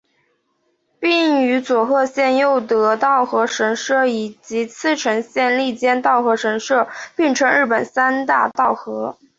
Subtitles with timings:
[0.99, 9.15] 并与佐贺县佑德稻荷神社以及茨城县笠间稻荷神社并称日本三大稻荷。